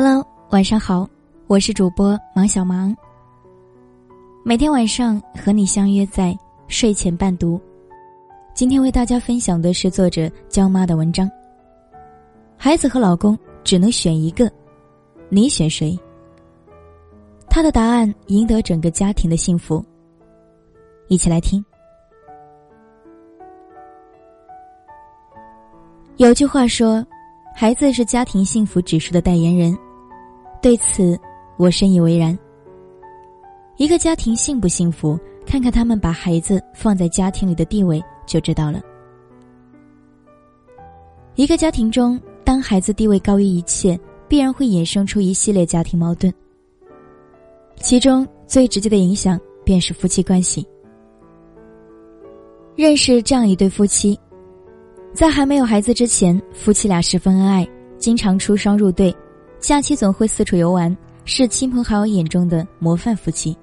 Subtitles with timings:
[0.00, 1.10] Hello，晚上好，
[1.48, 2.96] 我是主播芒小芒。
[4.44, 6.38] 每天晚上和你相约在
[6.68, 7.60] 睡前伴读。
[8.54, 11.28] 今天为大家分享的是作者娇妈的文章。
[12.56, 14.48] 孩子和老公只能选一个，
[15.30, 15.98] 你选谁？
[17.50, 19.84] 他的答案赢得整个家庭的幸福。
[21.08, 21.60] 一起来听。
[26.18, 27.04] 有句话说。
[27.54, 29.76] 孩子是家庭幸福指数的代言人，
[30.60, 31.18] 对此
[31.56, 32.36] 我深以为然。
[33.76, 38.80] 一个家庭幸不幸福，看看他们把孩子放在家庭里的地位就知道了。
[41.36, 46.32] 一个家庭中，当孩子地位高于一切，必然会衍生出一系列家庭矛盾。
[47.76, 50.66] 其中最直接的影响便是夫妻关系。
[52.74, 54.18] 认识这样一对夫妻。
[55.12, 57.66] 在还没有孩子之前，夫妻俩十分恩爱，
[57.96, 59.14] 经常出双入对，
[59.60, 63.56] 假期总会四处游玩，是亲朋好友眼中的模范夫妻。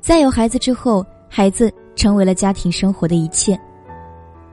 [0.00, 3.58] 在有孩子之后，孩子成为了家庭生活的一切，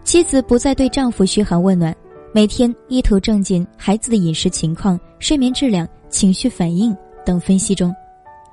[0.03, 1.95] 妻子不再对丈夫嘘寒问暖，
[2.31, 6.95] 每天一头正进孩子的饮食情况、睡眠质量、情绪反应
[7.25, 7.93] 等分析中，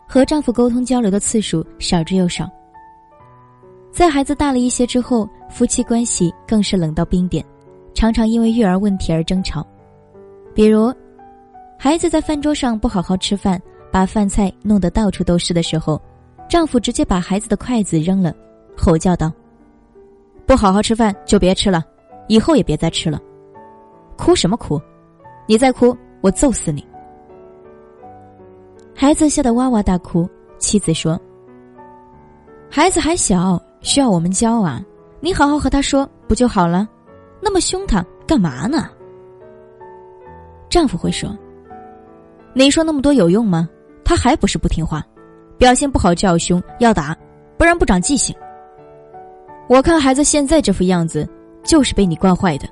[0.08, 2.50] 和丈夫沟通交流的次数少之又少。
[3.92, 7.44] 在孩子大了一些之后，夫妻关系更是冷到冰点，
[7.92, 9.66] 常常因为育儿问题而争吵。
[10.54, 10.92] 比如，
[11.84, 16.00] 孩子在饭桌上不好好吃饭，把饭菜弄得到处都是的时候，
[16.48, 18.32] 丈夫直接把孩子的筷子扔了，
[18.78, 19.32] 吼叫道
[20.46, 21.82] ：“不好好吃饭就别吃了，
[22.28, 23.20] 以后也别再吃了。
[24.16, 24.80] 哭什么哭？
[25.48, 26.86] 你再哭我揍死你！”
[28.94, 30.30] 孩子吓得哇哇大哭。
[30.60, 31.20] 妻子说
[32.70, 34.80] ：“孩子还小。”需要我们教啊？
[35.18, 36.88] 你好好和他说不就好了？
[37.40, 38.88] 那么凶他干嘛呢？
[40.70, 41.36] 丈夫会说
[42.54, 43.68] ：“你说那么多有用吗？
[44.04, 45.04] 他还不是不听话，
[45.56, 47.16] 表现不好就要凶要打，
[47.56, 48.34] 不然不长记性。
[49.68, 51.28] 我看孩子现在这副样子，
[51.62, 52.68] 就是被你惯坏的。”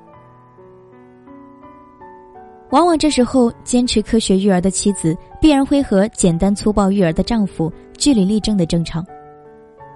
[2.71, 9.03] 往往这时候，坚持科学育儿的妻子必然会和简单粗暴育儿的丈夫据理力争的争吵，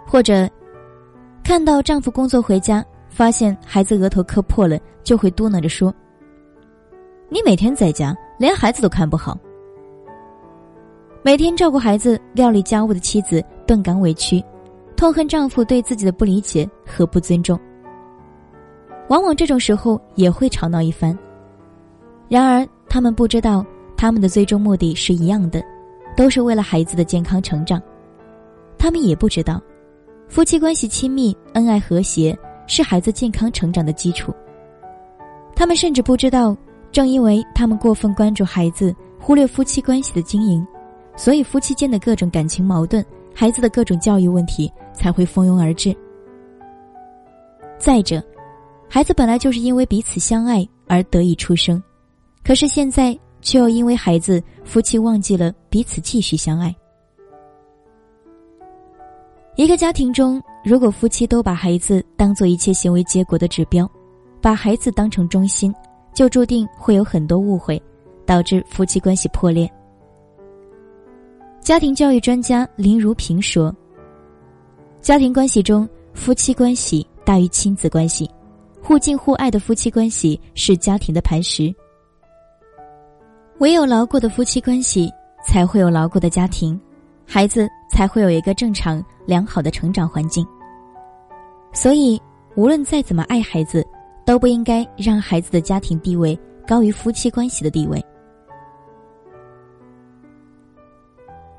[0.07, 0.49] 或者。
[1.45, 5.95] 看到丈夫工作回家，发现孩子额头磕破了，就会嘟囔着说
[7.29, 9.39] ：“你每天在家，连孩子都看不好。”
[11.27, 14.45] 每天照顾孩子、料理家务的妻子顿感委屈，
[14.95, 17.59] 痛恨丈夫对自己的不理解和不尊重。
[19.09, 21.19] 往往这种时候也会吵闹一番。
[22.29, 23.65] 然而，他们不知道，
[23.97, 25.63] 他们的最终目的是一样的，
[26.15, 27.81] 都是为了孩子的健康成长。
[28.77, 29.59] 他们也不知道。
[30.29, 34.31] 夫妻关系亲密、恩爱和谐，是孩子健康成长的基础。
[35.57, 36.55] 他们甚至不知道，
[36.93, 40.67] 正因为他们过分关注孩子，忽略夫妻关系的经营，
[41.17, 43.05] 所以夫妻间的各种感情矛盾、
[43.35, 45.97] 孩子的各种教育问题才会蜂拥而至。
[47.79, 48.23] 再者，
[48.89, 51.83] 孩子本来就是因为彼此相爱而得以出生，
[52.45, 56.75] 可是现在却又因为孩子，夫妻忘记了彼此继续相爱。
[59.57, 63.89] 一个家庭中，如果夫妻都把孩子当做一切行为结果的指标，
[64.41, 65.73] 把孩子当成中心，
[66.13, 67.81] 就注定会有很多误会，
[68.27, 69.71] 导致夫妻关系破裂。
[71.65, 73.75] 家庭教育专家林如平说
[75.01, 78.31] ：“家庭关系中，夫妻关系大于亲子关系，
[78.83, 81.75] 互敬互爱的夫妻关系是家庭的磐石。
[83.61, 85.11] 唯有牢固的夫妻关系，
[85.47, 86.79] 才会有牢固的家庭。”
[87.27, 90.47] 孩子才会有一个正常良好的成长环境。
[91.73, 92.21] 所以，
[92.57, 93.83] 无论再怎么爱孩子，
[94.27, 98.05] 都不应该让孩子的家庭地位高于夫妻关系的地位。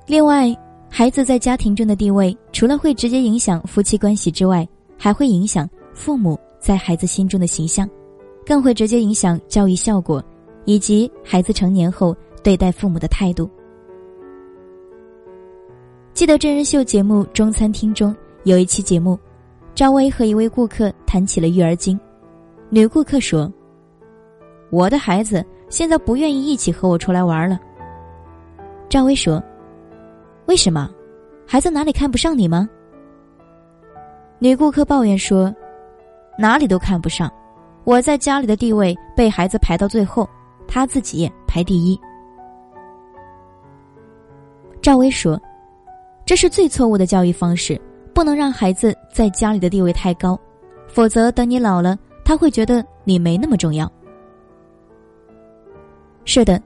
[0.08, 0.56] 另外，
[0.88, 4.68] 孩子在家庭中的地位，除了会直接影响夫妻关系之外，
[4.98, 7.90] 还会影响父母在孩子心中的形象，
[8.46, 10.24] 更会直接影响教育效果，
[10.66, 13.50] 以及孩子成年后对待父母的态度。
[16.14, 19.20] 记得真人秀节目《中餐厅》中有一期节目，
[19.74, 22.00] 赵薇和一位顾客谈起了育儿经。
[22.70, 23.52] 女顾客说
[24.72, 27.60] ：“我的孩子现在不愿意一起和我出来玩了。”
[28.88, 29.44] 赵薇说
[30.48, 30.90] ：“为什么？
[31.48, 32.70] 孩子哪里看不上你吗？”
[34.40, 35.54] 女顾客抱怨说
[36.38, 37.32] ：“哪里都看不上，
[37.84, 40.30] 我在家里的地位被孩子排到最后，
[40.68, 42.00] 他自己排第一。”
[44.82, 45.40] 赵薇说。
[46.28, 47.80] 这是最错误的教育方式，
[48.12, 50.36] 不能让孩子在家里的地位太高，
[50.88, 53.88] 否则等你老了，他会觉得你没那么重要。
[56.24, 56.60] 是的，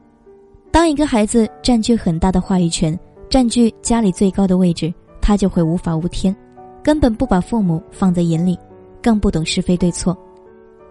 [0.71, 2.97] 当一个孩子占据很大的话语权，
[3.29, 4.91] 占据家里最高的位置，
[5.21, 6.35] 他就会无法无天，
[6.81, 8.57] 根本不把父母放在眼里，
[9.03, 10.17] 更不懂是非对错。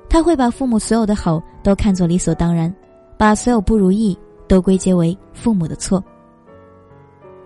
[0.08, 2.72] 他会把父母所有的好都看作理所当然，
[3.16, 6.02] 把所有不如意都归结为父母的错。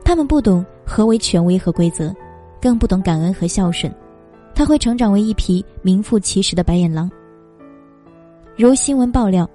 [0.04, 2.14] 他们不懂何为权威和规则，
[2.60, 3.90] 更不懂感恩和孝顺，
[4.54, 7.10] 他会成长为一匹名副其实的白眼狼。
[8.56, 9.48] 如新闻爆料，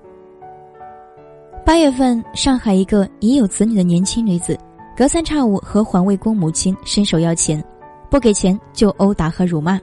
[1.64, 4.58] 八月份，上海一个已有子女的年轻女子，
[4.98, 7.64] 隔三差五和环卫工母亲伸手要钱，
[8.10, 9.80] 不给钱就殴打和辱骂。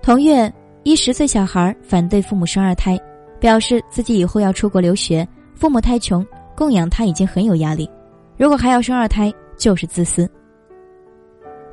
[0.00, 0.50] 同月，
[0.84, 2.98] 一十岁小孩反对父母生二胎，
[3.38, 6.26] 表示自己以后要出国留学，父母太穷，
[6.56, 7.86] 供养他已经很有压力，
[8.38, 10.26] 如果还要生二胎，就是自私。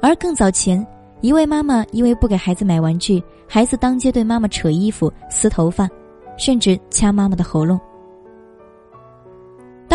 [0.02, 0.86] 而更早前。
[1.22, 5.90] 一位妈妈因为不给孩子买玩具，孩子当街对妈妈扯衣服、撕头发，
[6.38, 7.80] 甚至掐妈妈的喉咙。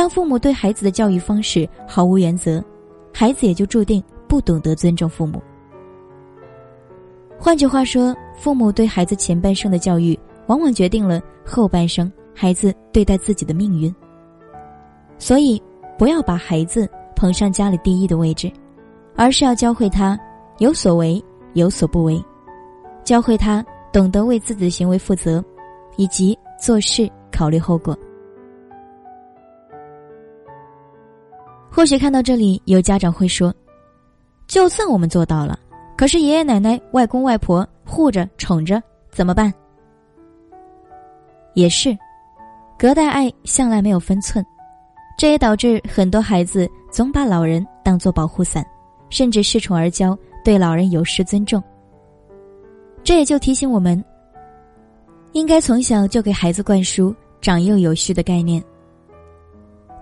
[0.00, 2.64] 当父母对孩子的教育方式毫无原则，
[3.12, 5.42] 孩子也就注定不懂得尊重父母。
[7.38, 13.94] 换句话说，父母对孩子前半生的教育，往往决定了后半生孩子对待自己的命运。
[15.18, 15.62] 所以，
[15.98, 18.50] 不要把孩子捧上家里第一的位置，
[19.16, 20.18] 而是要教会他。
[20.60, 22.24] 有所为，有所不为，
[23.04, 23.62] 教会他
[23.92, 25.44] 懂得为自己的行为负责，
[25.96, 27.94] 以及做事考虑后果。
[31.80, 33.54] 或许看到这里，有家长会说
[34.46, 35.58] ：“就算我们做到了，
[35.96, 39.50] 可是爷爷奶奶、外公外婆护着、宠着，怎么办？”
[41.56, 41.96] 也是，
[42.78, 44.44] 隔代爱向来没有分寸，
[45.16, 48.62] 这也导致很多孩子总把老人当做保护伞，
[49.08, 50.14] 甚至恃宠而骄。
[50.44, 51.62] 对老人有失尊重，
[53.02, 54.04] 这也就提醒我们，
[55.32, 58.62] 应该从小就给孩子灌输长幼有序的概念，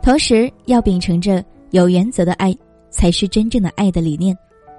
[0.03, 1.41] 同时要秉承着
[1.71, 2.57] 有原则的爱
[2.91, 4.37] 才是真正的爱的理念，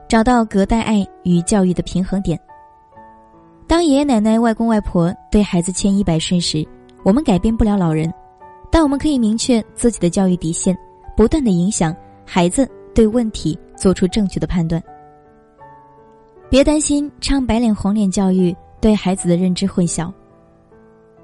[0.07, 2.39] 找到隔代爱与教育的平衡点。
[3.67, 6.67] 当爷爷奶奶、外公外婆对孩子千依百顺时，
[7.03, 8.11] 我们改变不了老人，
[8.71, 10.75] 但我们可以明确自己的教育底线，
[11.15, 11.95] 不断的影响
[12.25, 14.81] 孩子对问题做出正确的判断。
[16.49, 20.11] 别担心唱白脸红脸教育对孩子的认知混淆。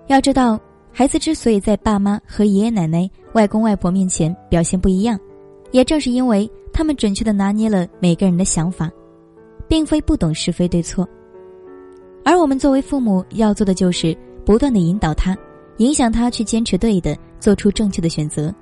[0.06, 0.60] 要知道，
[0.92, 5.20] 孩子之所以在爸妈和爷爷奶奶、外公外婆面前表现不一样，
[5.76, 8.90] 也正是因为他们准确的拿捏了每个人的想法，
[9.68, 11.06] 并非不懂是非对错。
[12.24, 15.38] 而我们作为父母要做的就是不断的引导他，
[15.80, 18.56] 影响他去坚持对的，做出正确的选择。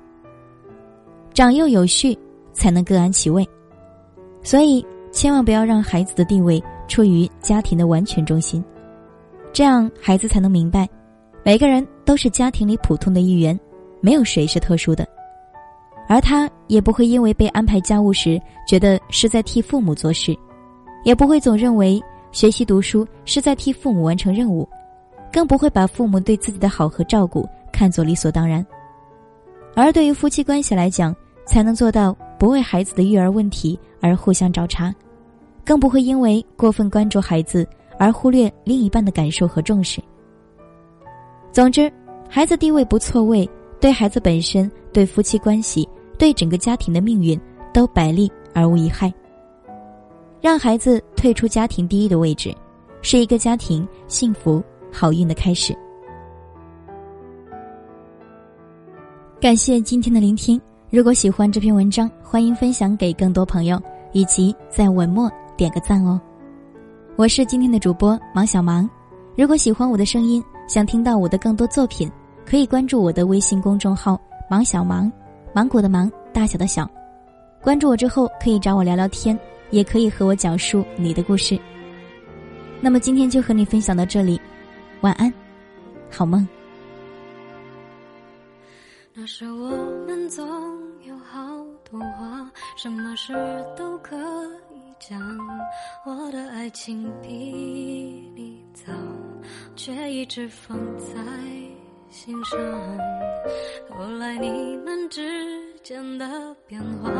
[1.32, 2.18] 长幼有序，
[2.52, 3.48] 才能各安其位。
[4.42, 4.84] 所以。
[5.12, 8.64] 千万不要让孩子的地位处于家庭的完全中心，
[9.52, 10.88] 这样孩子才能明白，
[11.44, 13.56] 每个人都是家庭里普通的一员，
[14.00, 15.06] 没有谁是特殊的，
[16.06, 20.36] 而他也不会因为被安排家务时觉得是在替父母做事，
[21.04, 22.02] 也不会总认为
[22.32, 24.68] 学习读书是在替父母完成任务，
[25.32, 28.64] 更不会把父母对自己的好和照顾看作理所当然。
[29.74, 31.14] 而对于夫妻关系来讲，
[31.46, 34.94] 才能做到不为孩子的育儿问题而互相找茬。
[35.64, 37.66] 更不会因为过分关注孩子
[37.98, 39.98] 而忽略另一半的感受和重视。
[41.50, 41.90] 总之，
[42.28, 43.48] 孩子地位不错位，
[43.80, 45.86] 对孩子本身、对夫妻关系、
[46.16, 47.38] 对整个家庭的命运
[47.72, 49.12] 都百利而无一害。
[50.40, 52.54] 让孩子退出家庭第一的位置，
[53.02, 55.76] 是一个家庭幸福好运的开始。
[59.40, 60.60] 感谢今天的聆听。
[60.90, 63.82] 如果喜欢这篇文章，欢迎分享给更多朋友，
[64.12, 65.30] 以及在文末。
[65.56, 66.20] 点个赞哦！
[67.14, 68.90] 我是今天的主播芒小芒。
[69.36, 72.10] 如果喜欢我的声音，想听到我的更多作品，
[72.44, 74.20] 可以关注我的微信公众号
[74.54, 75.10] “芒小芒”，
[75.52, 76.88] 芒果的芒，大小的小。
[77.60, 79.36] 关注我之后，可以找我聊聊天，
[79.70, 81.58] 也可以和我讲述你的故事。
[82.80, 84.40] 那么今天就和你分享到这里，
[85.00, 85.32] 晚安，
[86.08, 86.46] 好梦。
[89.12, 89.70] 那时我
[90.06, 90.46] 们总
[91.02, 91.40] 有好
[91.90, 93.32] 多话，什么事
[93.76, 94.16] 都可
[94.72, 94.78] 以。
[95.00, 95.20] 讲
[96.06, 98.92] 我的爱情比你早，
[99.74, 101.16] 却一直放在
[102.14, 102.56] 心上。
[103.90, 105.20] 后来你们之
[105.82, 107.10] 间的变化，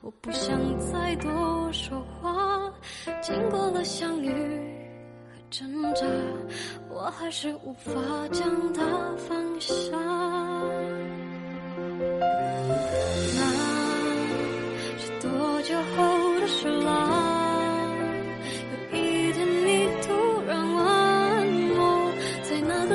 [0.00, 2.72] 我不想再多说话。
[3.20, 6.06] 经过了相遇和挣扎，
[6.88, 7.92] 我还是无法
[8.30, 8.82] 将它
[9.28, 9.74] 放下。
[13.34, 13.40] 那
[14.96, 17.32] 是多久后的事了？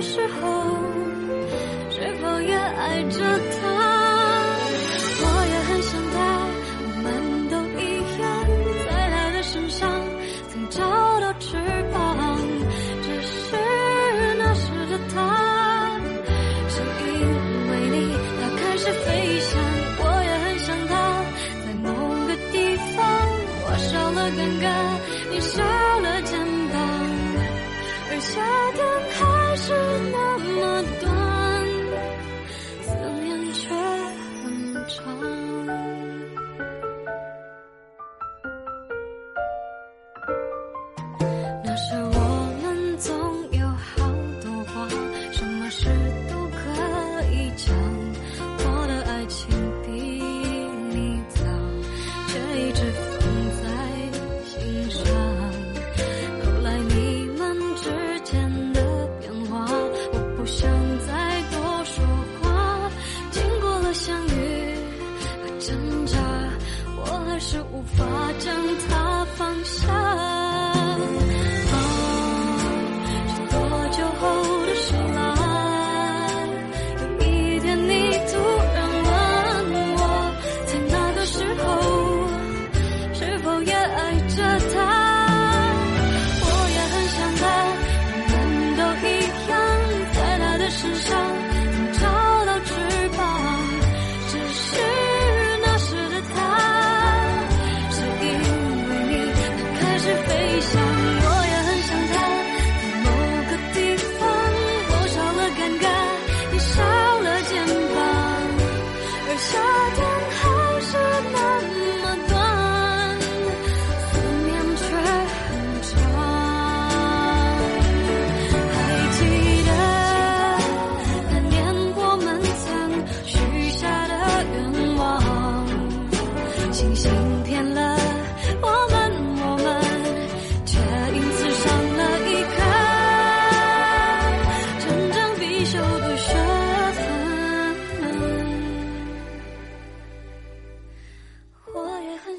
[0.01, 0.78] 时候，是否也爱着他？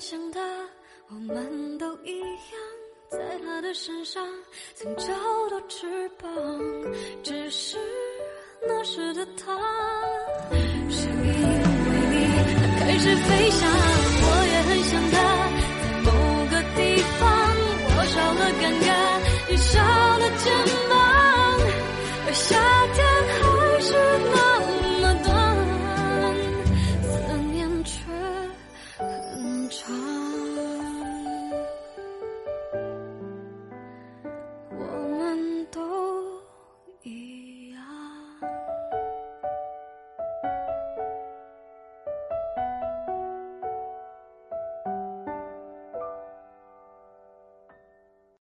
[0.00, 0.40] 想他
[1.08, 2.58] 我们都一样
[3.10, 4.26] 在他的身上
[4.74, 5.12] 曾找
[5.50, 6.30] 到翅膀
[7.22, 7.76] 只是
[8.66, 9.54] 那时的他
[10.88, 11.26] 是因为
[12.10, 12.26] 你
[12.56, 13.99] 他开始飞翔。